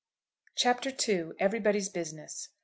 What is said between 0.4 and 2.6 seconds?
CHAPTER II. 'EVERYBODY'S BUSINESS.'